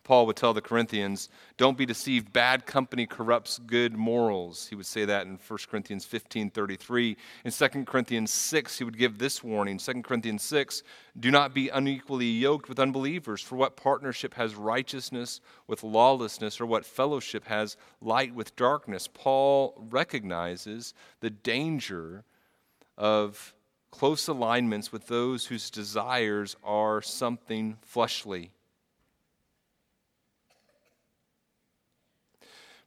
[0.07, 2.31] Paul would tell the Corinthians, don't be deceived.
[2.31, 4.67] Bad company corrupts good morals.
[4.67, 7.17] He would say that in 1 Corinthians 15 33.
[7.43, 10.81] In 2 Corinthians 6, he would give this warning 2 Corinthians 6,
[11.19, 13.41] do not be unequally yoked with unbelievers.
[13.41, 19.09] For what partnership has righteousness with lawlessness, or what fellowship has light with darkness?
[19.13, 22.23] Paul recognizes the danger
[22.97, 23.53] of
[23.91, 28.53] close alignments with those whose desires are something fleshly.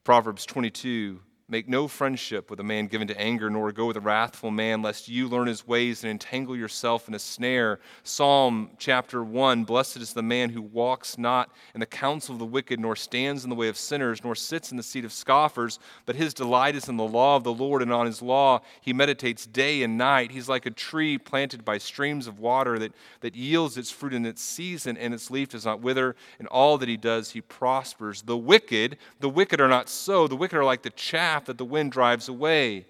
[0.05, 4.01] Proverbs 22 Make no friendship with a man given to anger, nor go with a
[4.01, 7.81] wrathful man, lest you learn his ways and entangle yourself in a snare.
[8.05, 12.47] Psalm chapter 1 Blessed is the man who walks not in the counsel of the
[12.47, 15.81] wicked, nor stands in the way of sinners, nor sits in the seat of scoffers,
[16.07, 18.93] but his delight is in the law of the Lord, and on his law he
[18.93, 20.31] meditates day and night.
[20.31, 24.25] He's like a tree planted by streams of water that, that yields its fruit in
[24.25, 26.15] its season, and its leaf does not wither.
[26.39, 28.23] In all that he does, he prospers.
[28.23, 30.29] The wicked, the wicked are not so.
[30.29, 32.87] The wicked are like the chaff that the wind drives away.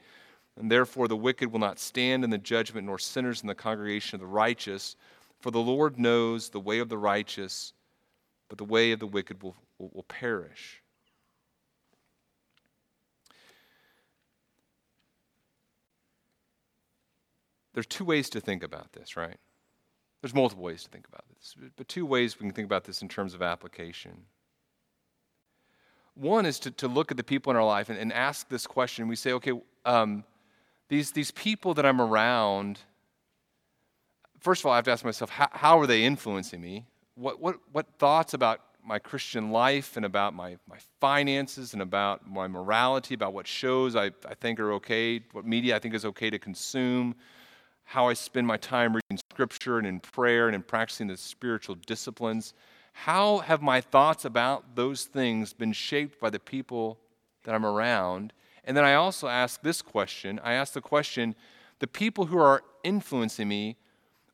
[0.57, 4.17] And therefore, the wicked will not stand in the judgment, nor sinners in the congregation
[4.17, 4.97] of the righteous.
[5.39, 7.73] For the Lord knows the way of the righteous,
[8.49, 10.83] but the way of the wicked will, will, will perish.
[17.73, 19.39] There's two ways to think about this, right?
[20.21, 23.01] There's multiple ways to think about this, but two ways we can think about this
[23.01, 24.25] in terms of application.
[26.21, 28.67] One is to, to look at the people in our life and, and ask this
[28.67, 29.09] question.
[29.09, 29.53] We say, okay,
[29.87, 30.23] um,
[30.91, 32.79] these, these people that I'm around,
[34.39, 36.85] first of all, I have to ask myself, how, how are they influencing me?
[37.15, 42.29] What, what, what thoughts about my Christian life and about my, my finances and about
[42.29, 46.05] my morality, about what shows I, I think are okay, what media I think is
[46.05, 47.15] okay to consume,
[47.85, 51.77] how I spend my time reading scripture and in prayer and in practicing the spiritual
[51.87, 52.53] disciplines.
[52.93, 56.99] How have my thoughts about those things been shaped by the people
[57.45, 58.33] that I'm around?
[58.65, 61.35] And then I also ask this question I ask the question
[61.79, 63.77] the people who are influencing me,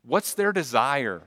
[0.02, 1.22] what's their desire?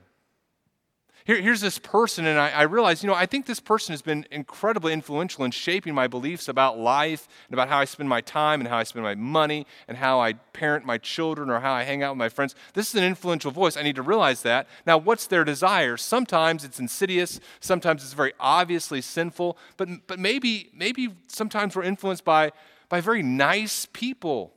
[1.30, 4.02] Here, here's this person, and I, I realize, you know, I think this person has
[4.02, 8.20] been incredibly influential in shaping my beliefs about life and about how I spend my
[8.20, 11.72] time and how I spend my money and how I parent my children or how
[11.72, 12.56] I hang out with my friends.
[12.74, 13.76] This is an influential voice.
[13.76, 14.66] I need to realize that.
[14.86, 15.96] Now, what's their desire?
[15.96, 22.24] Sometimes it's insidious, sometimes it's very obviously sinful, but, but maybe, maybe sometimes we're influenced
[22.24, 22.50] by,
[22.88, 24.52] by very nice people.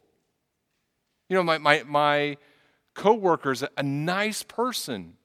[1.29, 2.37] You know, my, my, my
[2.95, 5.17] coworker's a nice person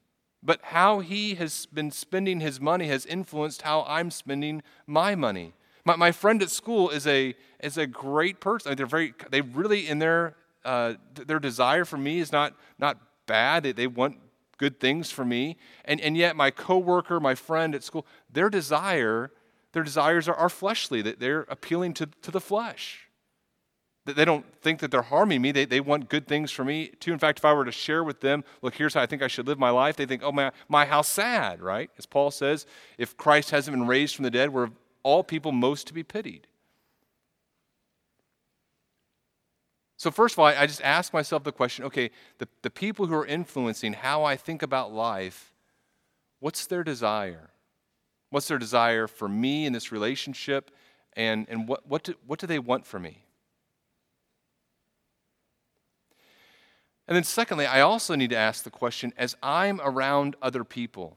[0.48, 5.52] but how he has been spending his money has influenced how I'm spending my money.
[5.84, 8.74] My, my friend at school is a, is a great person.
[8.74, 13.62] They're very, they really, in their, uh, their desire for me is not, not bad.
[13.62, 14.16] They, they want
[14.56, 15.58] good things for me.
[15.84, 19.30] And, and yet my coworker, my friend at school, their desire,
[19.72, 23.07] their desires are, are fleshly, that they're appealing to, to the flesh.
[24.14, 25.52] They don't think that they're harming me.
[25.52, 27.12] They, they want good things for me too.
[27.12, 29.28] In fact, if I were to share with them, look, here's how I think I
[29.28, 31.90] should live my life, they think, oh, my, my how sad, right?
[31.98, 32.66] As Paul says,
[32.96, 34.70] if Christ hasn't been raised from the dead, we're
[35.02, 36.46] all people most to be pitied.
[39.96, 43.14] So, first of all, I just ask myself the question okay, the, the people who
[43.14, 45.52] are influencing how I think about life,
[46.38, 47.50] what's their desire?
[48.30, 50.70] What's their desire for me in this relationship?
[51.14, 53.24] And, and what, what, do, what do they want for me?
[57.08, 61.16] And then, secondly, I also need to ask the question as I'm around other people,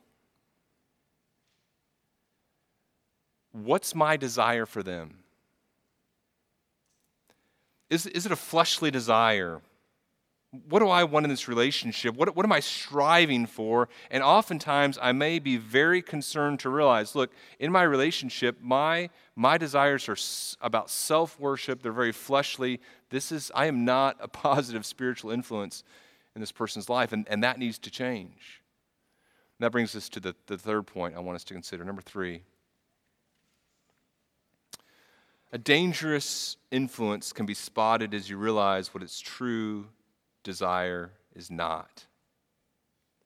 [3.52, 5.18] what's my desire for them?
[7.90, 9.60] Is, is it a fleshly desire?
[10.70, 12.16] What do I want in this relationship?
[12.16, 13.90] What, what am I striving for?
[14.10, 19.58] And oftentimes I may be very concerned to realize look, in my relationship, my, my
[19.58, 20.18] desires are
[20.66, 21.82] about self worship.
[21.82, 22.80] They're very fleshly.
[23.12, 25.84] This is, I am not a positive spiritual influence
[26.36, 28.62] in this person's life, and, and that needs to change.
[29.60, 31.84] And that brings us to the, the third point I want us to consider.
[31.84, 32.42] Number three
[35.54, 39.88] a dangerous influence can be spotted as you realize what its true
[40.44, 42.06] desire is not.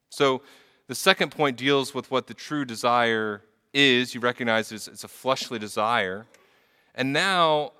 [0.09, 0.41] So,
[0.87, 3.43] the second point deals with what the true desire
[3.73, 4.15] is.
[4.15, 6.25] You recognize it's, it's a fleshly desire.
[6.95, 7.73] And now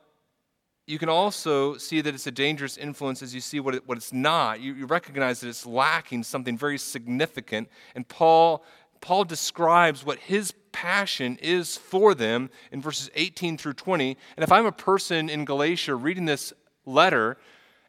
[0.87, 3.97] you can also see that it's a dangerous influence as you see what, it, what
[3.97, 4.59] it's not.
[4.59, 7.69] You, you recognize that it's lacking something very significant.
[7.95, 8.63] And Paul,
[9.01, 14.15] Paul describes what his passion is for them in verses 18 through 20.
[14.37, 16.53] And if I'm a person in Galatia reading this
[16.85, 17.37] letter,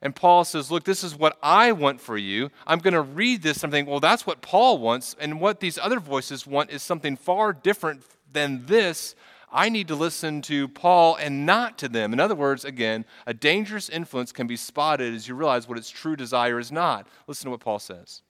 [0.01, 2.51] and Paul says, Look, this is what I want for you.
[2.67, 5.17] I'm going to read this and think, Well, that's what Paul wants.
[5.19, 9.15] And what these other voices want is something far different than this.
[9.57, 12.13] I need to listen to Paul and not to them.
[12.13, 15.89] In other words, again, a dangerous influence can be spotted as you realize what its
[15.89, 17.09] true desire is not.
[17.27, 18.21] Listen to what Paul says.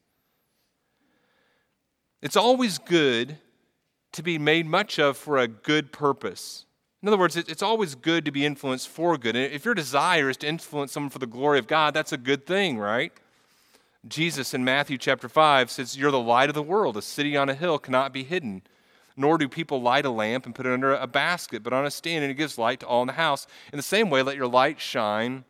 [2.22, 3.38] It's always good
[4.12, 6.64] to be made much of for a good purpose.
[7.02, 9.34] In other words, it's always good to be influenced for good.
[9.34, 12.16] And if your desire is to influence someone for the glory of God, that's a
[12.16, 13.12] good thing, right?
[14.06, 16.96] Jesus in Matthew chapter 5 says, You're the light of the world.
[16.96, 18.62] A city on a hill cannot be hidden.
[19.16, 21.90] Nor do people light a lamp and put it under a basket, but on a
[21.90, 23.46] stand, and it gives light to all in the house.
[23.72, 25.44] In the same way, let your light shine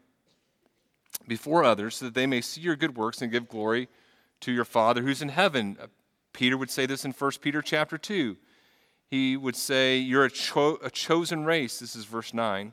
[1.27, 3.89] before others, so that they may see your good works and give glory
[4.41, 5.77] to your Father who's in heaven.
[5.81, 5.87] Uh,
[6.33, 8.37] Peter would say this in 1 Peter chapter 2
[9.09, 11.79] he would say, You're a, cho- a chosen race.
[11.79, 12.73] This is verse 9.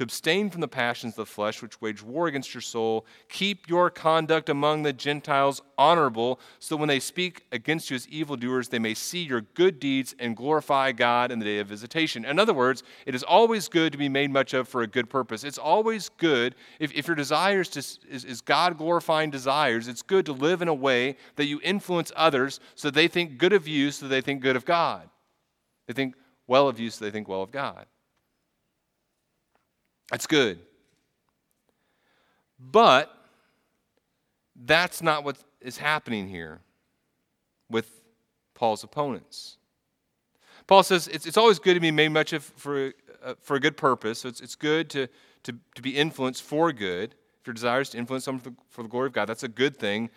[0.00, 3.04] to abstain from the passions of the flesh which wage war against your soul.
[3.28, 8.08] Keep your conduct among the Gentiles honorable, so that when they speak against you as
[8.08, 12.24] evildoers, they may see your good deeds and glorify God in the day of visitation.
[12.24, 15.10] In other words, it is always good to be made much of for a good
[15.10, 15.44] purpose.
[15.44, 20.32] It's always good, if, if your desires is, is God glorifying desires, it's good to
[20.32, 24.08] live in a way that you influence others so they think good of you, so
[24.08, 25.10] they think good of God.
[25.86, 26.14] They think
[26.46, 27.84] well of you, so they think well of God.
[30.10, 30.58] That's good.
[32.58, 33.14] But
[34.56, 36.60] that's not what is happening here
[37.70, 38.02] with
[38.54, 39.56] Paul's opponents.
[40.66, 42.92] Paul says it's, it's always good to be made much of for,
[43.24, 44.20] uh, for a good purpose.
[44.20, 45.08] So it's, it's good to,
[45.44, 47.14] to, to be influenced for good.
[47.40, 49.42] If your desire is to influence someone for the, for the glory of God, that's
[49.42, 50.10] a good thing.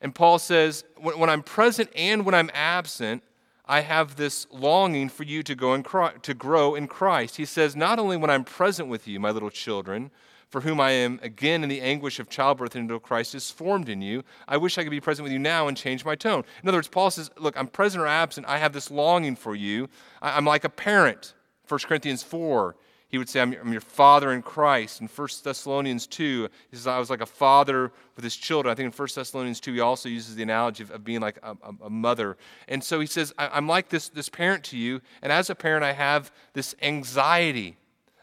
[0.00, 3.22] And Paul says, when, when I'm present and when I'm absent,
[3.70, 7.36] I have this longing for you to, go Christ, to grow in Christ.
[7.36, 10.10] He says, Not only when I'm present with you, my little children,
[10.48, 14.02] for whom I am again in the anguish of childbirth until Christ is formed in
[14.02, 16.42] you, I wish I could be present with you now and change my tone.
[16.64, 18.48] In other words, Paul says, Look, I'm present or absent.
[18.48, 19.88] I have this longing for you.
[20.20, 21.34] I'm like a parent.
[21.68, 22.74] 1 Corinthians 4
[23.10, 25.00] he would say, I'm your, I'm your, father in Christ.
[25.00, 28.70] In 1 Thessalonians 2, he says, I was like a father with his children.
[28.70, 31.38] I think in 1 Thessalonians 2, he also uses the analogy of, of being like
[31.42, 32.36] a, a, a, mother.
[32.68, 35.00] And so he says, I, am like this, this parent to you.
[35.22, 37.76] And as a parent, I have this anxiety,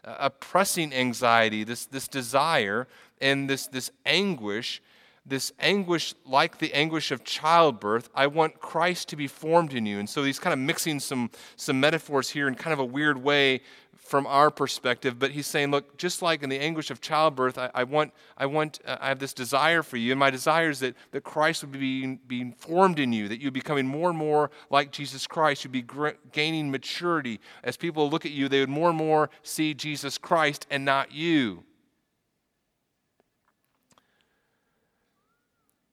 [0.04, 2.88] a pressing anxiety, this, this desire,
[3.20, 4.80] and this, this anguish
[5.28, 8.08] this anguish like the anguish of childbirth.
[8.14, 9.98] I want Christ to be formed in you.
[9.98, 13.22] And so he's kind of mixing some, some metaphors here in kind of a weird
[13.22, 13.60] way
[14.08, 17.70] from our perspective, but he's saying, look, just like in the anguish of childbirth, I,
[17.74, 20.80] I want, I want, uh, I have this desire for you, and my desire is
[20.80, 24.50] that, that Christ would be being, formed in you, that you're becoming more and more
[24.70, 25.62] like Jesus Christ.
[25.62, 27.38] You'd be gr- gaining maturity.
[27.62, 31.12] As people look at you, they would more and more see Jesus Christ and not
[31.12, 31.64] you.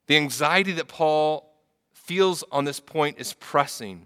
[0.08, 1.52] The anxiety that Paul
[1.92, 4.06] feels on this point is pressing.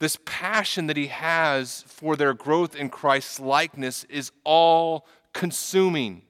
[0.00, 6.22] This passion that he has for their growth in Christ's likeness is all consuming.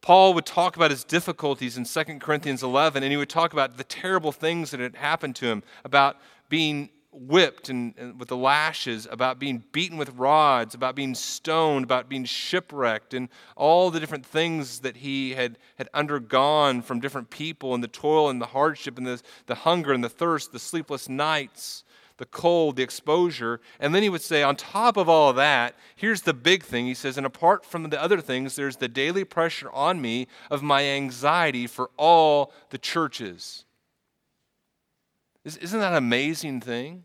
[0.00, 3.76] Paul would talk about his difficulties in 2 Corinthians 11, and he would talk about
[3.76, 6.18] the terrible things that had happened to him, about
[6.50, 11.84] being whipped and, and, with the lashes, about being beaten with rods, about being stoned,
[11.84, 17.30] about being shipwrecked, and all the different things that he had, had undergone from different
[17.30, 20.58] people, and the toil and the hardship, and the, the hunger and the thirst, the
[20.58, 21.84] sleepless nights,
[22.16, 23.60] the cold, the exposure.
[23.80, 26.86] And then he would say, on top of all of that, here's the big thing.
[26.86, 30.62] He says, and apart from the other things, there's the daily pressure on me of
[30.62, 33.64] my anxiety for all the churches.
[35.44, 37.04] Isn't that an amazing thing?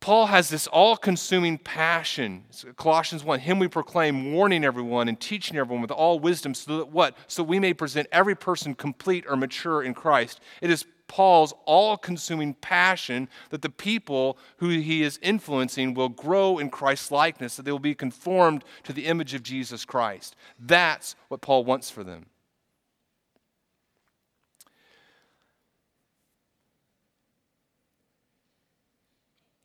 [0.00, 2.44] Paul has this all consuming passion.
[2.76, 6.88] Colossians 1 Him we proclaim, warning everyone and teaching everyone with all wisdom, so that
[6.88, 7.16] what?
[7.26, 10.40] So we may present every person complete or mature in Christ.
[10.60, 16.58] It is Paul's all consuming passion that the people who he is influencing will grow
[16.58, 20.36] in Christ's likeness, that they will be conformed to the image of Jesus Christ.
[20.58, 22.26] That's what Paul wants for them.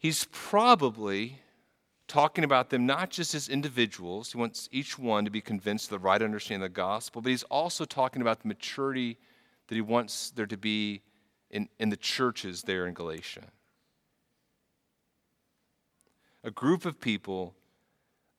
[0.01, 1.39] He's probably
[2.07, 4.33] talking about them not just as individuals.
[4.33, 7.29] He wants each one to be convinced of the right understanding of the gospel, but
[7.29, 9.17] he's also talking about the maturity
[9.67, 11.01] that he wants there to be
[11.51, 13.43] in, in the churches there in Galatia.
[16.43, 17.53] A group of people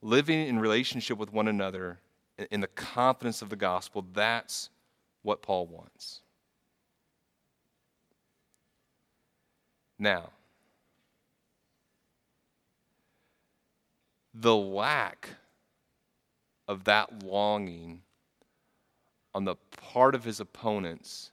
[0.02, 2.00] living in relationship with one another
[2.36, 4.68] in, in the confidence of the gospel, that's
[5.22, 6.22] what Paul wants.
[9.98, 10.30] Now,
[14.34, 15.28] the lack
[16.68, 18.02] of that longing
[19.34, 19.56] on the
[19.92, 21.32] part of his opponents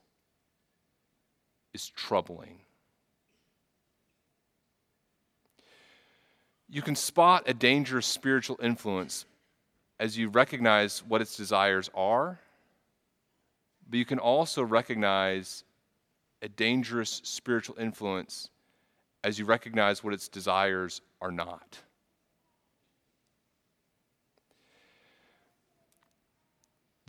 [1.74, 2.60] is troubling.
[6.70, 9.26] You can spot a dangerous spiritual influence
[10.00, 12.40] as you recognize what its desires are,
[13.90, 15.64] but you can also recognize
[16.42, 18.50] a dangerous spiritual influence
[19.24, 21.80] as you recognize what its desires are not.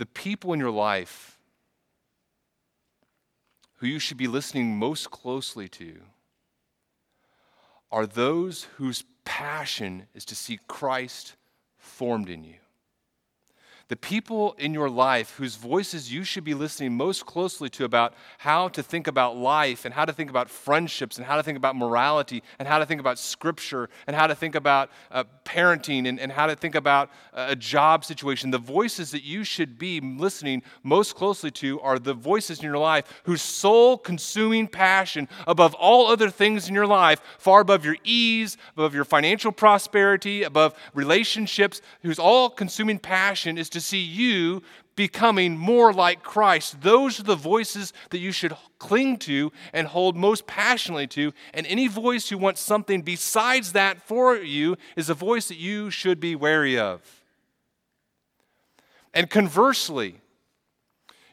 [0.00, 1.38] The people in your life
[3.74, 6.00] who you should be listening most closely to
[7.92, 11.36] are those whose passion is to see Christ
[11.76, 12.54] formed in you
[13.90, 18.14] the people in your life whose voices you should be listening most closely to about
[18.38, 21.58] how to think about life and how to think about friendships and how to think
[21.58, 26.08] about morality and how to think about scripture and how to think about uh, parenting
[26.08, 28.52] and, and how to think about a job situation.
[28.52, 32.78] The voices that you should be listening most closely to are the voices in your
[32.78, 37.96] life whose soul consuming passion above all other things in your life, far above your
[38.04, 44.62] ease, above your financial prosperity, above relationships, whose all consuming passion is to see you
[44.96, 46.82] becoming more like Christ.
[46.82, 51.32] Those are the voices that you should cling to and hold most passionately to.
[51.54, 55.90] And any voice who wants something besides that for you is a voice that you
[55.90, 57.00] should be wary of.
[59.14, 60.20] And conversely,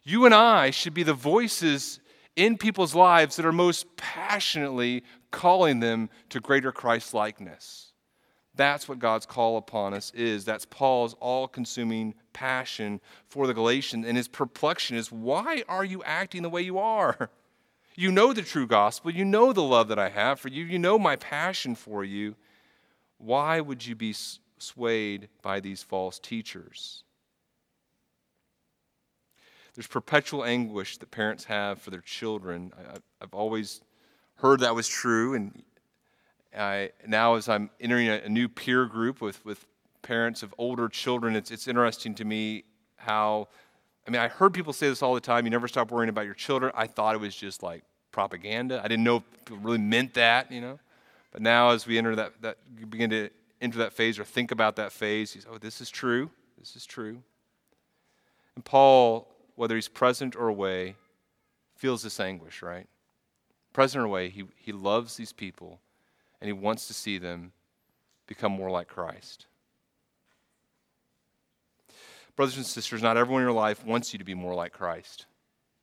[0.03, 1.99] you and I should be the voices
[2.37, 7.86] in people's lives that are most passionately calling them to greater Christ likeness.
[8.57, 10.43] That's what God's call upon us is.
[10.43, 12.99] That's Paul's all consuming passion
[13.29, 14.05] for the Galatians.
[14.05, 17.29] And his perplexion is why are you acting the way you are?
[17.99, 19.09] You know the true gospel.
[19.09, 20.63] You know the love that I have for you.
[20.63, 22.35] You know my passion for you.
[23.17, 24.13] Why would you be
[24.59, 27.03] swayed by these false teachers?
[29.73, 32.71] There's perpetual anguish that parents have for their children.
[32.77, 33.81] I, have always
[34.35, 35.63] heard that was true, and
[36.57, 39.65] I, now as I'm entering a, a, new peer group with, with
[40.01, 42.63] parents of older children, it's, it's interesting to me
[42.95, 43.47] how,
[44.07, 46.25] I mean, I heard people say this all the time you never stop worrying about
[46.25, 46.71] your children.
[46.75, 48.81] I thought it was just like propaganda.
[48.83, 50.79] I didn't know people really meant that, you know.
[51.31, 52.57] But now as we enter that, that
[52.89, 53.29] begin to
[53.61, 56.29] enter that phase or think about that phase, oh, this is true.
[56.57, 57.21] This is true.
[58.55, 60.95] And Paul, whether he's present or away,
[61.75, 62.87] feels this anguish, right?
[63.73, 65.79] Present or away, he, he loves these people
[66.41, 67.51] and he wants to see them
[68.27, 69.47] become more like Christ.
[72.35, 75.25] Brothers and sisters, not everyone in your life wants you to be more like Christ.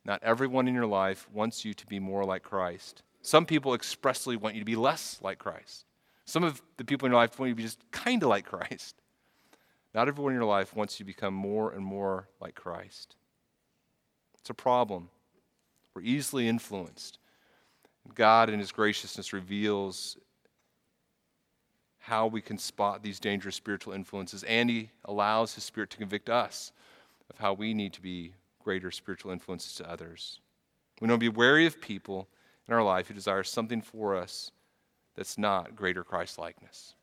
[0.04, 3.02] Not everyone in your life wants you to be more like Christ.
[3.22, 5.86] Some people expressly want you to be less like Christ.
[6.26, 8.44] Some of the people in your life want you to be just kind of like
[8.44, 8.96] Christ.
[9.94, 13.16] Not everyone in your life wants you to become more and more like Christ.
[14.38, 15.08] It's a problem.
[15.94, 17.18] We're easily influenced.
[18.14, 20.18] God, in His graciousness, reveals
[22.04, 26.28] how we can spot these dangerous spiritual influences, and He allows His Spirit to convict
[26.28, 26.70] us
[27.30, 30.40] of how we need to be greater spiritual influences to others.
[31.00, 32.28] We know to be wary of people
[32.68, 34.50] in our life who desire something for us
[35.16, 36.94] that's not greater Christ likeness.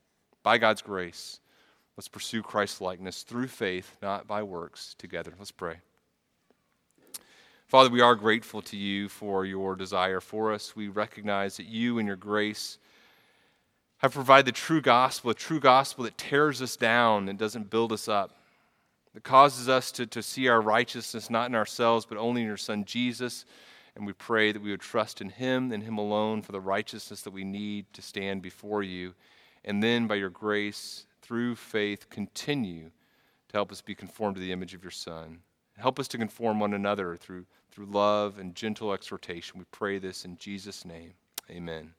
[0.44, 1.40] By God's grace,
[1.98, 5.34] let's pursue Christ likeness through faith, not by works, together.
[5.40, 5.78] Let's pray.
[7.66, 10.76] Father, we are grateful to you for your desire for us.
[10.76, 12.78] We recognize that you and your grace
[14.02, 17.92] have provided the true gospel, a true gospel that tears us down and doesn't build
[17.92, 18.36] us up,
[19.14, 22.58] that causes us to, to see our righteousness not in ourselves, but only in your
[22.58, 23.46] Son Jesus.
[23.96, 27.22] And we pray that we would trust in him and him alone for the righteousness
[27.22, 29.14] that we need to stand before you.
[29.64, 32.86] And then, by your grace, through faith, continue
[33.50, 35.40] to help us be conformed to the image of your Son.
[35.78, 39.60] Help us to conform one another through, through love and gentle exhortation.
[39.60, 41.14] We pray this in Jesus' name.
[41.50, 41.94] Amen.